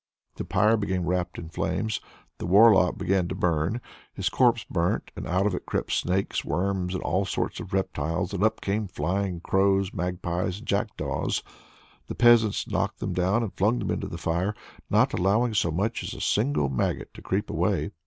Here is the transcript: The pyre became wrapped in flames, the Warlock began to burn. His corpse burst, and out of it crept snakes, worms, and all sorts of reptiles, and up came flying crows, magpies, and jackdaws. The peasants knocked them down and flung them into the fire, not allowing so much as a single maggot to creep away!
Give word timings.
The 0.33 0.45
pyre 0.45 0.77
became 0.77 1.05
wrapped 1.05 1.37
in 1.37 1.49
flames, 1.49 2.01
the 2.39 2.47
Warlock 2.47 2.97
began 2.97 3.27
to 3.27 3.35
burn. 3.35 3.79
His 4.15 4.29
corpse 4.29 4.63
burst, 4.67 5.11
and 5.15 5.27
out 5.27 5.45
of 5.45 5.53
it 5.53 5.67
crept 5.67 5.91
snakes, 5.91 6.43
worms, 6.43 6.95
and 6.95 7.03
all 7.03 7.23
sorts 7.23 7.59
of 7.59 7.71
reptiles, 7.71 8.33
and 8.33 8.43
up 8.43 8.61
came 8.61 8.87
flying 8.87 9.41
crows, 9.41 9.93
magpies, 9.93 10.57
and 10.57 10.67
jackdaws. 10.67 11.43
The 12.07 12.15
peasants 12.15 12.67
knocked 12.67 12.99
them 12.99 13.13
down 13.13 13.43
and 13.43 13.53
flung 13.53 13.77
them 13.77 13.91
into 13.91 14.07
the 14.07 14.17
fire, 14.17 14.55
not 14.89 15.13
allowing 15.13 15.53
so 15.53 15.69
much 15.69 16.01
as 16.01 16.15
a 16.15 16.19
single 16.19 16.67
maggot 16.67 17.13
to 17.13 17.21
creep 17.21 17.51
away! 17.51 17.91